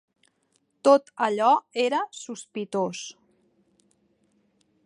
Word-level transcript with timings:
Tot 0.87 1.11
allò 1.25 1.51
era 1.83 2.01
sospitós 2.23 3.05